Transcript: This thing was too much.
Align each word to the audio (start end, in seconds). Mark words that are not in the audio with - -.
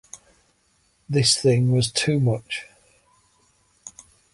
This 1.07 1.37
thing 1.37 1.71
was 1.71 1.91
too 1.91 2.19
much. 2.19 2.65